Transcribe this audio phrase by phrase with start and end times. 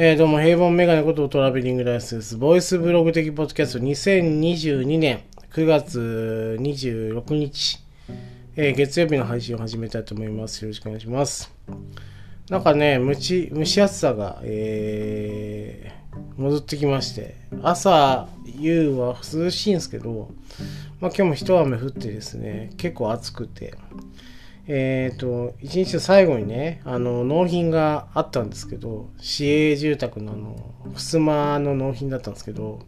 [0.00, 2.36] えー、どうも、平凡メガネことトラベリングライスです。
[2.36, 7.80] ボイスブログ的ポッドキャスト2022年9月26日、
[8.54, 10.62] えー、月曜日の配信を始めたいと思います。
[10.62, 11.52] よろしくお願いします。
[12.48, 17.34] なんかね、蒸し、蒸し暑さが、えー、戻ってきまして、
[17.64, 20.30] 朝、夕は涼しいんですけど、
[21.00, 23.74] まあ今日も一雨降ってですね、結構暑くて、
[24.70, 32.80] えっ、ー、と、一日の最後にね、あの、納品があったんですけど、市営住宅のあの、襖の納品だったんですけど、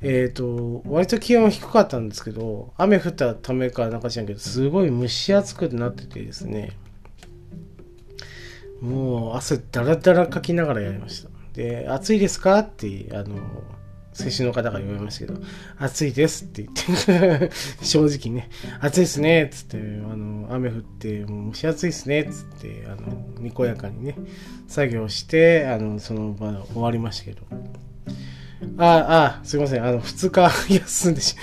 [0.00, 6.70] えっ、ー、と、割と気温低かったんですけど、雨降ったためかなんか知らんけど、すごい蒸し暑くなっててですね、
[8.80, 11.30] もう汗だらだらかきながらやりました。
[11.54, 12.60] で、暑いですか？
[12.60, 13.34] って、あの、
[14.18, 15.40] 先週の方が言われましたけど、
[15.78, 16.74] 暑いですって言っ
[17.06, 17.50] て
[17.80, 18.50] 正直ね、
[18.80, 24.16] 暑いですねつって、あの、雨降って、もう蒸し暑いですねつって、あの、にこやかにね、
[24.66, 27.42] 作業して、あの、その場終わりましたけど。
[28.78, 31.36] ああ、すいません、あの、2日 休んでし、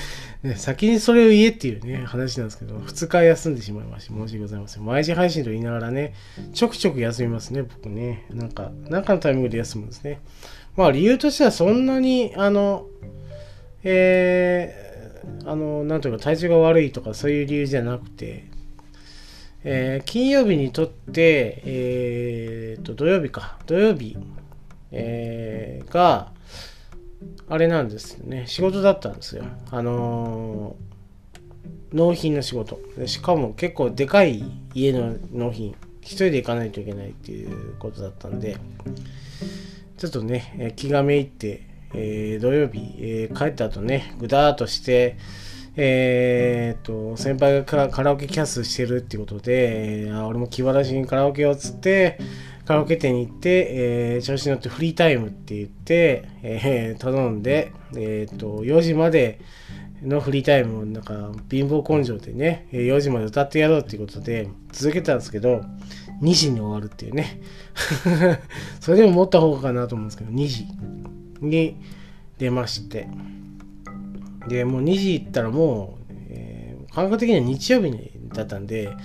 [0.44, 4.86] ね、先にそれを言えっていうね、話なんですけど、2日休んでしまいまして、申し訳ございません。
[4.86, 6.14] 毎日配信と言いながらね、
[6.54, 8.26] ちょくちょく休みますね、僕ね。
[8.32, 10.20] なんか、なんかのタイミングで休むんですね。
[10.76, 12.88] まあ理由としてはそんなに、あの、
[13.84, 18.45] えー、あの、なんというか体調が悪いとかそういう理由じゃなくて、
[19.64, 24.17] えー、金曜日にとって、えー、と、土曜日か、土曜日、
[24.92, 26.32] えー、が、
[27.50, 29.44] あれなんですね、仕事だったんですよ。
[29.72, 32.80] あのー、納品の仕事。
[33.08, 35.76] しかも結構でかい家の納品。
[36.02, 38.58] 一人で行かないといけないっていうことだったんで、
[39.98, 45.18] ちょっとね、え気がめいって、えー、土曜日、えー、帰った後ね、ぐだーっとして、
[45.78, 52.20] えー、と、先輩がカラオケキャスしてるっていうことで、えー、俺も気晴らしにカラオケをつって、
[52.66, 59.39] カラオケ店に行って、えー、調子に乗ってフリータイムって言って、えー、頼んで、えー、と、4時まで
[60.02, 65.61] のフリータイムをなんか貧乏根性でね、4時まで歌ってやろうっていうことで続けたんですけど、
[66.21, 67.42] 2時に終わるっていうね。
[68.80, 70.67] それでも持った方がかなと思うんですけど、2時
[71.42, 71.77] に
[72.37, 73.08] 出まして。
[74.48, 78.95] で、もう2時行ったらもう、えー、感覚的には日曜日にだったんで、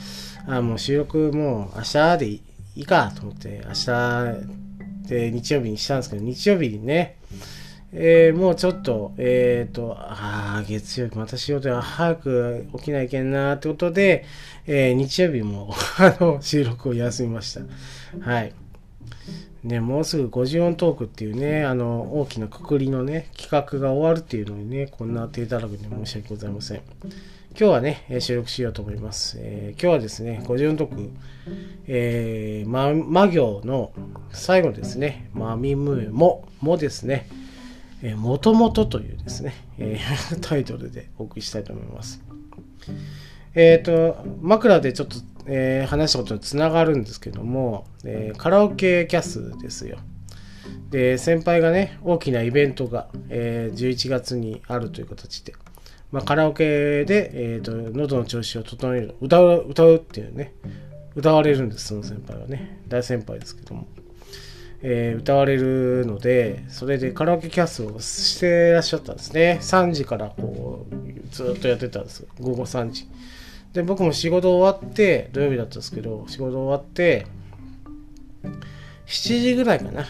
[0.47, 2.43] あもう収録もう明日でい
[2.77, 7.17] いかと思って、明日で日曜日にしたんですけど、日曜日にね、
[7.93, 14.25] えー、もうちょっと、えっ、ー、と、ああ、月曜日また仕事が早く起きないけんなってことで、
[14.73, 17.63] えー、日曜日も あの、収録を休みました。
[18.21, 18.53] はい。
[19.65, 26.83] ね、もうすぐ50音トークっていうね、あの、大きなくくりのね、企画が終わるっていうのにね、こんな手たらくで申し訳ございません。
[27.59, 29.39] 今日はね、収録しようと思います。
[29.41, 31.11] えー、今日はですね、50音トーク、
[31.89, 33.91] えー、ま、魔行の
[34.31, 37.27] 最後ですね、まみむも、もですね、
[38.03, 42.23] えー、もともとというですね、えー、タイトルでお送りしたいと思います。
[43.55, 45.17] えっ、ー、と、枕でちょっと、
[45.47, 49.99] えー、話したことにつながるんですけども、えー、カラオケキャスですよ。
[50.91, 55.55] で、先輩がね、大きなイベントが、えー、11月にあるという形で、
[56.13, 60.55] まあ、カラオケで、えーと、喉の調子を整える、歌う、歌うっていうね、
[61.15, 62.81] 歌われるんです、その先輩はね。
[62.89, 63.87] 大先輩ですけども。
[64.83, 69.59] えー、歌われるので、それでカラオケキャスをしてらっしゃったんですね。
[69.61, 72.27] 3時からこう、ずっとやってたんです。
[72.41, 73.07] 午後3時。
[73.73, 77.27] で、僕も仕事終わって、土曜日だったんですけど、仕事終わって、
[79.07, 80.03] 7時ぐらいかな。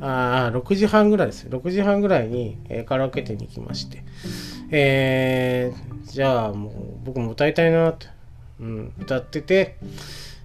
[0.00, 1.48] ああ、6時半ぐらいです。
[1.48, 4.04] 6時半ぐらいに、えー、カラオケ店に行きまして。
[4.70, 6.72] えー、じゃあもう
[7.04, 8.06] 僕も歌いたいなって、
[8.60, 9.76] うん、歌ってて、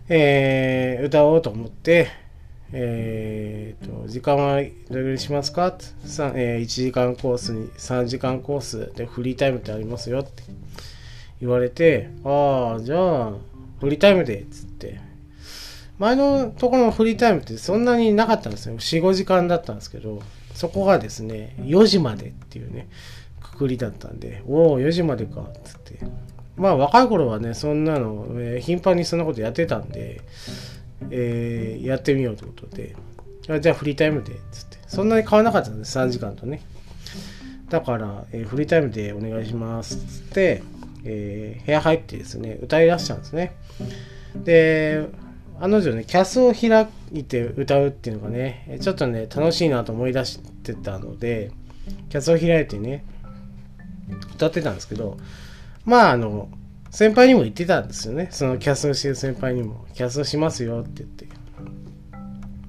[0.08, 2.10] えー、歌おうと思って、
[2.72, 5.86] えーと、時間はどれぐらいしますかって、
[6.36, 10.44] えー、1時間コースに3時間コースでフリータイムってありますよって
[11.40, 13.34] 言われて、ああ、じゃあ、
[13.80, 15.00] フリータイムで、っつって。
[15.98, 18.76] 前のところのフリータイムってそんなになかったんですよ。
[18.76, 20.22] 4、5時間だったんですけど、
[20.54, 22.88] そこがですね、4時までっていうね、
[23.42, 26.00] くくりだったんで、おお、4時までか、っつって。
[26.56, 30.22] まあ若い頃はね、そんなの、えー、頻繁にそんなことやってたんで、
[31.10, 32.96] えー、やってみようということで、
[33.50, 34.78] あじゃあフリータイムで、っつって。
[34.88, 36.62] そんなに変わらなかったんです、3時間とね。
[37.70, 40.64] だから、えー、フリータイムでお願いします、っつって、
[41.04, 43.56] えー、部屋入ってですね、歌い出したんですね。
[44.36, 45.08] で、
[45.60, 51.52] あの女ね、キャスを開いて歌うっていうのがね、ちょっとね、楽しいなと思い出してたので、
[52.10, 53.04] キャスを開いてね、
[54.36, 55.18] 歌ってたんですけど、
[55.86, 56.50] まあ、あの、
[56.92, 58.30] 先輩にも言ってたんですよね。
[58.32, 61.28] そのキャスをしてる先輩にも、キャスをしますよって言って。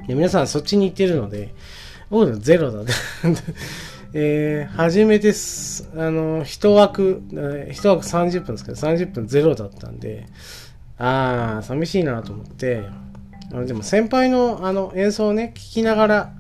[0.07, 1.55] で皆さんそっちに行ってるので、
[2.11, 2.93] 僕のゼロだね。
[4.13, 7.23] えー、初めてす、あの、一枠、
[7.71, 10.27] 一枠30分ですけど、30分ゼロだったんで、
[10.99, 12.85] ああ、寂しいなと思って、
[13.53, 16.33] あのでも先輩のあの演奏をね、聞きながら、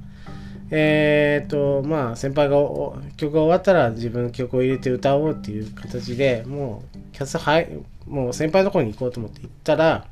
[0.70, 2.56] えっ、と、まあ、先輩が
[3.16, 7.68] 曲が終わったら自分の曲を入れて歌おうっていう形でもう、キャスはい、
[8.06, 10.06] もう先輩のところに行こうと思って行ったら、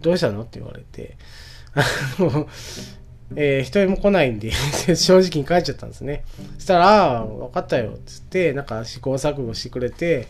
[0.00, 1.16] どうしたのって言われて、
[1.74, 1.84] あ
[2.18, 2.48] の、
[3.34, 4.52] えー、一人も来ないんで
[4.94, 6.24] 正直に帰っちゃったんですね。
[6.56, 10.28] そしたら、ああ、分かったよ、っつって、なんか試行錯誤してくれて、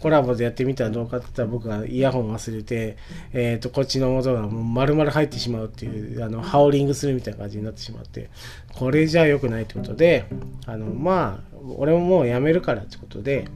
[0.00, 2.96] コラボでやってみたらどうかって言ったら僕がイヤホン忘れて、
[3.32, 8.30] えっ、ー、と、こっちの音がもう丸々入ってしまうっていう、あの、ハウリングするみたいな感じになってしまって、
[8.74, 10.26] これじゃ良くないってことで、
[10.66, 13.48] あの、まあ、俺ももうやめるからってことで、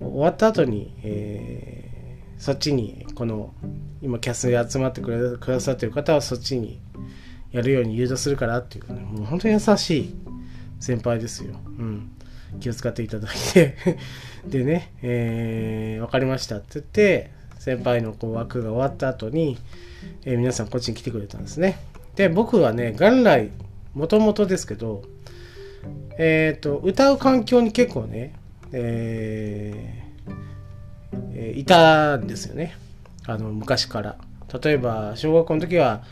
[0.00, 3.54] 終わった後に、えー、そっちに、この、
[4.02, 6.80] 今キャスで集まってくださってる方はそっちに
[7.52, 10.14] やるように誘導するからっていうね、もう本当に優しい
[10.80, 11.54] 先輩ですよ。
[11.78, 12.10] うん。
[12.60, 13.76] 気を使っていただいて
[14.48, 19.58] でね、えー、分かりましたって言って、先輩のこう枠が終わった後に、
[20.24, 21.78] えー、皆さんこっちに来てくれたんですね。
[22.16, 23.50] で、僕はね、元来、
[23.94, 25.02] もともとですけど、
[26.18, 28.32] えっ、ー、と、歌う環境に結構ね、
[28.72, 32.76] えー、いたんですよね。
[33.26, 34.16] あの、昔から。
[34.62, 36.02] 例えば、小学校の時は、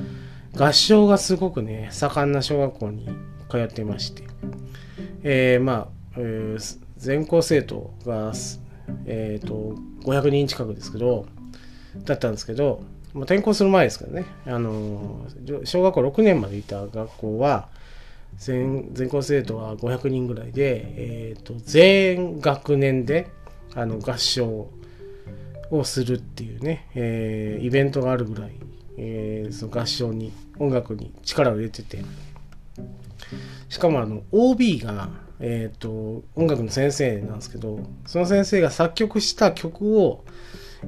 [0.56, 3.08] 合唱がすごくね、盛んな小学校に
[3.50, 4.24] 通ってまして、
[5.22, 8.32] えー、まあ、えー、全校生徒が、
[9.04, 11.26] えーと、500人近くですけど
[12.04, 12.82] だったんですけど、
[13.12, 14.24] まあ、転校する前ですけどね。
[14.46, 15.26] あの
[15.64, 17.68] 小学校6年までいた学校は
[18.36, 23.28] 全全校生徒は500人ぐらいで、えーと、全学年で
[23.74, 24.68] あの合唱
[25.70, 28.52] をするっていうね、えー、イベントがあるぐらい、
[28.96, 32.02] えー、その合唱に音楽に力を入れてて。
[33.68, 35.08] しかもあの OB が
[35.40, 40.24] え、ー、と、音楽の先生なんですけど、その先生が作曲した曲を、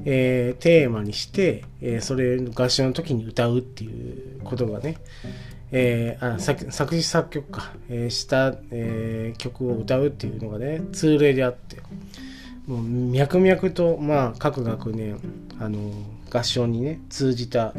[0.05, 4.97] えー、テーマにして、えー、それの合唱の時に歌うっていうことがね、
[5.71, 11.77] えー、あ作作詞作曲か、えー、した、えー、曲を歌うっていうのがね通例であって
[12.65, 15.19] もう脈々と、まあ、各学年
[15.59, 15.91] あの
[16.31, 17.73] 合唱にね通じた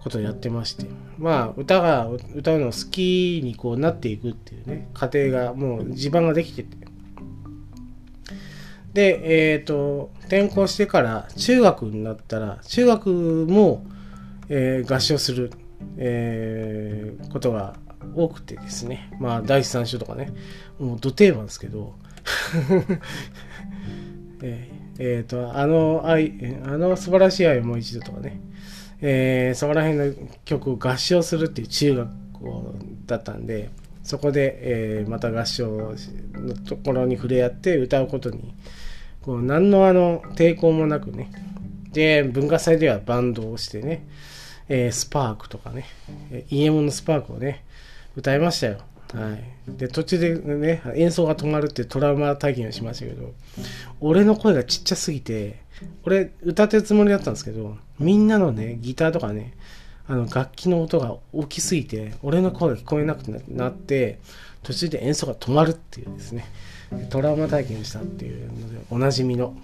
[0.00, 0.86] ことをやってまして
[1.18, 6.86] まあ歌が歌うの好きにこうなっていくっていうね過程がもう地盤ができてて。
[8.92, 13.84] でえっ、ー、と転校してから中学になったら中学も、
[14.48, 15.52] えー、合唱する、
[15.98, 17.76] えー、ことが
[18.14, 19.10] 多くてですね。
[19.20, 20.32] まあ第三章とかね。
[20.78, 21.94] もうど定番ですけど。
[24.42, 26.34] えーえーと、あの愛
[26.64, 28.40] あの素晴らしい愛をもう一度とかね。
[29.00, 30.14] えー、そこら辺の
[30.44, 32.74] 曲を合唱するっていう中学校
[33.06, 33.68] だったんで
[34.02, 34.58] そこで、
[35.00, 35.94] えー、また合唱
[36.32, 38.54] のところに触れ合って歌うことに
[39.20, 41.30] こう何のあの抵抗もなくね。
[41.92, 44.06] で文化祭ではバンドをしてね、
[44.68, 45.86] えー、スパークとかね。
[46.50, 47.64] EM のスパークをね
[48.14, 48.78] 歌いましたよ。
[49.14, 53.32] はい、で途中でね演奏が止まるってトラウマ体験をしましたけど
[54.00, 55.60] 俺の声がちっちゃすぎて
[56.04, 59.54] 俺歌ってるつもりだったんですけどみんなのねギターとかね
[60.08, 64.18] あの楽器の音が大きすぎて俺の声が聞こえなくなって
[64.62, 66.46] 途中で演奏が止まるっていうですね
[67.10, 69.56] トラウマ体験をしたっていうのでおなじみの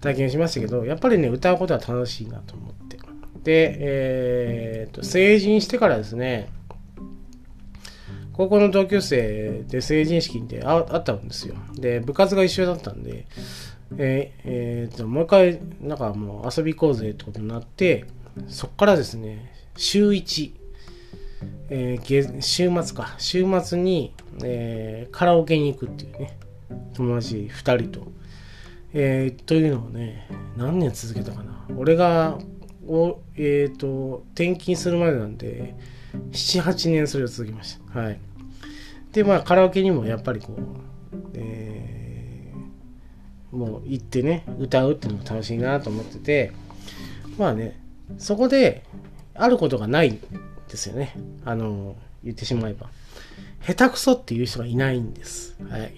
[0.00, 2.84] 体験しましたけどやっぱりね歌うことは楽しいなと思って。
[3.44, 6.48] でえー、っと成人してからですね
[8.36, 11.54] 高校の同級生で成人式であったんですよ。
[11.74, 13.26] で、部活が一緒だったんで、
[13.96, 18.06] えー、えー、ともう一回、なんかもう遊び行こうぜってことになって、
[18.48, 20.52] そっからですね、週1、
[21.70, 24.12] えー、週末か、週末に、
[24.42, 26.36] えー、カラオケに行くっていうね、
[26.94, 28.12] 友達2人と。
[28.96, 31.66] えー、というのをね、何年続けたかな。
[31.76, 32.38] 俺が、
[32.86, 35.74] おえっ、ー、と、転勤するまでなんで、
[36.32, 38.00] 7、8年それを続きました。
[38.00, 38.18] はい。
[39.12, 40.58] で、まあ、カラオケにもやっぱりこう、
[41.34, 46.52] えー、もう行ってね、歌うっていうのも楽しいなと思ってて、
[47.38, 47.80] まあね、
[48.18, 48.84] そこで、
[49.34, 50.20] あることがないん
[50.68, 51.14] ですよね。
[51.44, 52.88] あの、言ってしまえば。
[53.66, 55.56] 下手くそっていう人がいないんです。
[55.68, 55.94] はい。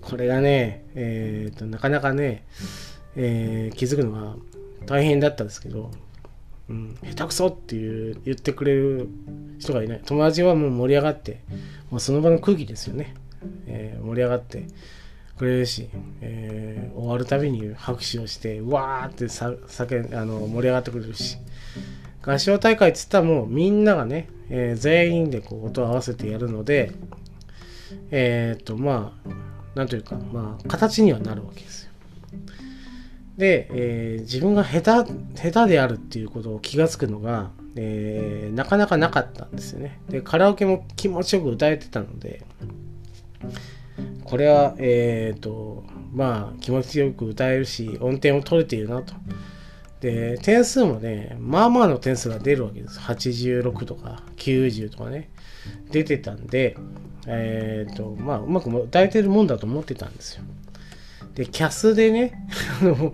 [0.00, 2.44] これがね、えーと、なかなかね、
[3.16, 4.36] えー、気づくのは
[4.86, 5.90] 大変だったんですけど、
[6.68, 9.08] うん、下手くそっていう言ってくれる
[9.58, 10.00] 人がいない。
[10.04, 11.40] 友達はもう盛り上がって
[11.90, 13.14] もうその場の空気ですよね、
[13.66, 14.66] えー、盛り上がって
[15.36, 15.88] くれるし、
[16.20, 21.38] えー、終わるたびに拍手をしてわーってさ叫あの盛り上がってくれるし。
[22.26, 26.92] 合唱大会っつったらもうみんながね、えー、全員でこう音を合わせてやるので、
[28.10, 29.28] えっ、と、まあ、
[29.78, 31.83] なんというか、まあ、形にはなるわけです。
[33.36, 35.12] で、えー、自分が下手、
[35.50, 40.00] 下手であるっていうことを気がつくのが、えー、なかなかなかったんですよね。
[40.08, 42.42] で、カラオケも気持ちよく歌えてたので、
[44.24, 49.14] これは、えっ、ー、と、まあ、気持ちよく歌えるし、音程も取れているなと。
[50.00, 53.00] で、点数もね、まあまあの点数が出るわけです。
[53.00, 55.30] 86とか90とかね、
[55.90, 56.76] 出てたんで、
[57.26, 60.44] えっ、と、まあ、うまく歌えてるもんだと思ってたんですよ。
[61.34, 62.46] で、キャスでね、
[62.80, 63.12] あの、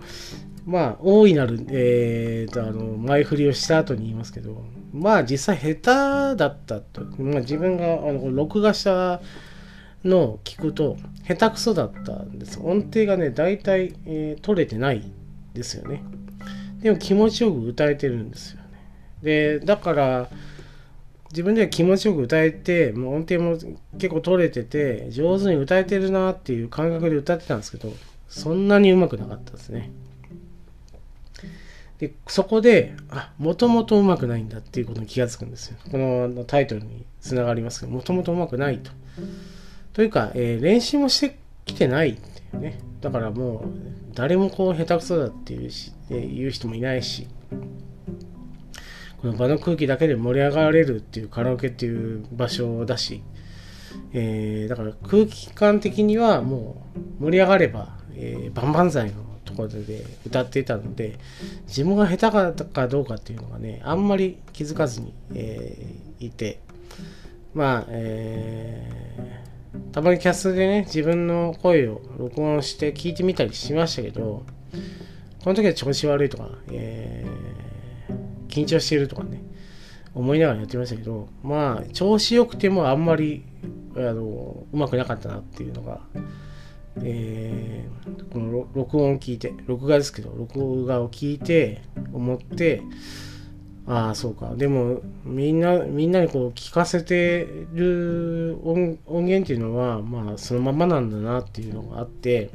[0.65, 4.63] まあ、大いなる、えーと、あの、前振りをした後に言いますけど、
[4.93, 7.01] まあ、実際下手だったと。
[7.17, 9.21] まあ、自分が、あの、録画した
[10.03, 10.97] のを聞くと、
[11.27, 12.59] 下手くそだったんです。
[12.61, 15.03] 音程がね、大体、えー、取れてない
[15.53, 16.03] ですよね。
[16.81, 18.67] でも気持ちよく歌えてるんですよね。
[19.23, 20.29] で、だから、
[21.31, 23.57] 自分では気持ちよく歌えて、もう音程も
[23.97, 27.93] 結構取れてて、上手に歌えてるなっていう感覚で歌ってたんですけど、
[28.31, 29.91] そんなにうまくなかったですね。
[31.99, 35.77] で、そこで、あ、もともとうまくないんだっていうことに気がつくんですよ。
[35.91, 38.91] このタイトルにつながりますけど、もともとうまくないと。
[39.91, 42.79] というか、えー、練習もしてきてないっていうね。
[43.01, 47.27] だからもう、誰もこう下手くそだっていうし、えー、言う人もいないし、
[49.21, 53.21] この場の空気だけで盛り上がれるっていうカラオケっていう場所だし、
[54.13, 56.87] えー、だから空気感的にはも
[57.19, 61.19] う盛り上がれば、えー、万々歳のところで歌っていたので
[61.67, 66.59] 自分が下手かどうかっていうのがねあんまり気づかずに、えー、いて
[67.53, 74.43] まあ、えー、たまにキャスでね自分の声を録音して聞いてみたりしましたけど
[75.43, 79.41] この時は調子悪いとか、えー、緊張しているとかね
[80.13, 83.43] 思いながらやってましたけどまあ調子良くてもあんまり
[83.95, 86.01] あのうまくなかったなっていうのが
[86.97, 91.81] えー、この録音を聞いて、録画ですけど、録画を聞いて、
[92.13, 92.81] 思って、
[93.87, 94.55] ああ、そうか。
[94.55, 102.51] でも、みんな、みんなにこう聞かせてる音源っていうのは、まあ、そのままなんだなっていうのがあって、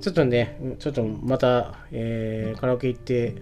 [0.00, 3.36] ちょっとね、ちょっとまた、えー、カラオケ行って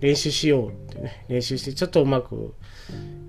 [0.00, 2.54] 練習しようってね、練習して、ちょっとうまく、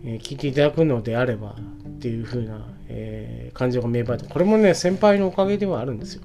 [0.03, 1.55] えー、聞いていただくのであれば、
[1.95, 4.25] っていう風な、えー、感情が芽生えた。
[4.27, 6.21] これもね、先輩のおかげではあるんですよ。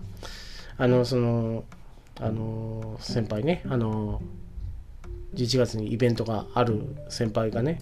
[0.76, 1.64] あの、その、
[2.20, 4.20] あの、先輩ね、あの、
[5.34, 7.80] 11月にイベントがある先輩がね、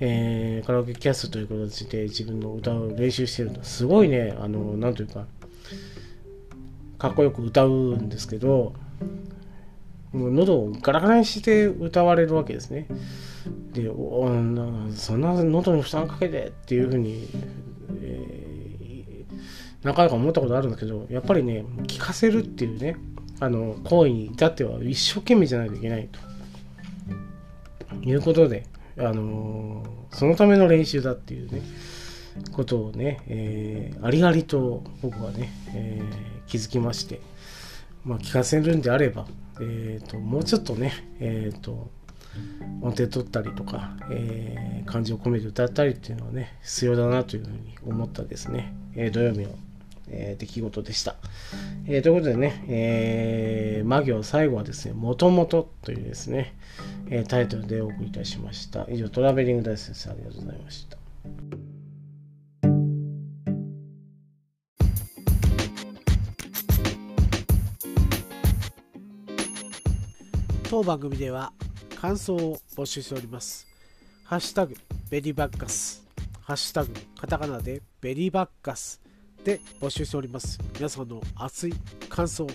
[0.00, 5.26] えー、カラオケキャストという形で自分の歌を練習してると、すごいね、あの、なんというか、
[6.98, 8.74] かっこよく歌うんですけど、
[10.12, 12.86] もう喉をガラガラにして歌われるわけですね。
[13.72, 14.28] でお
[14.94, 17.28] そんな喉に負担かけてっていうふうに、
[18.02, 22.96] えー、なかなか思ったことあるんだけどやっぱりね聞かせるっていうね
[23.40, 26.28] あの行為に至っては一生懸命じゃないといけないと。
[28.02, 28.66] いうことで、
[28.98, 31.62] あのー、そのための練習だっていうね
[32.52, 37.20] ことをね、えー、ありありと僕はね、えー、気づきまして、
[38.04, 39.26] まあ、聞かせるんであれば、
[39.60, 41.90] えーと、もうちょっとね、えーと
[42.80, 49.50] 音程取ったりとか、えー、漢字を込めて歌ったりっていうのはね、必要だなというふうに思ったですね、えー、土曜日の、
[50.10, 51.16] えー、出来事でした。
[51.86, 56.54] えー、ということでね、えー、魔行最後はですね、もともとというですね、
[57.10, 58.86] えタイトルでお送りいたしました。
[58.88, 60.98] 以上、トラベリング大先生ありがとうございました。
[70.70, 71.50] 当番組では
[72.00, 73.66] 感想を募集しております。
[74.22, 74.76] ハッシュタグ、
[75.10, 76.06] ベリーバッカス。
[76.42, 79.00] ハッシュタグ、カタカナでベリーバッカス
[79.42, 80.60] で募集しております。
[80.76, 81.74] 皆さんの熱い
[82.08, 82.46] 感想、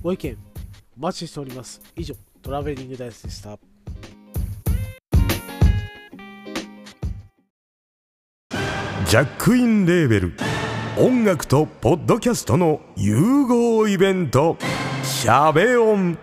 [0.00, 0.38] ご意見、
[0.96, 1.80] お待ちしております。
[1.96, 3.58] 以上、トラベリングダイスでした。
[9.08, 10.32] ジャックインレーベル
[10.96, 14.56] 音楽とポッドキャストの融合イベント
[15.02, 16.16] 「シャベオン」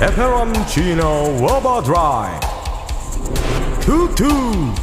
[0.00, 2.40] ペペロンチーノウォーバードライ
[3.84, 4.74] トゥトゥ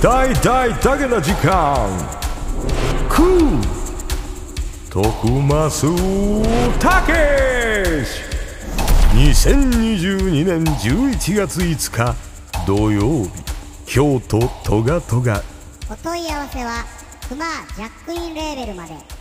[0.00, 1.90] 大大だけな時間
[3.08, 3.78] クー
[4.88, 5.86] 徳マス
[6.78, 8.22] たけし
[9.14, 12.14] 2022年11月5日
[12.66, 13.30] 土曜日
[13.84, 15.42] 京都トガトガ
[15.90, 16.84] お問い合わせは
[17.28, 19.17] クマジャックインレーベルまで。